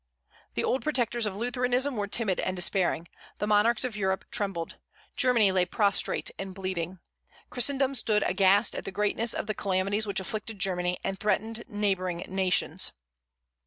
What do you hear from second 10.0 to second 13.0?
which afflicted Germany and threatened neighboring nations.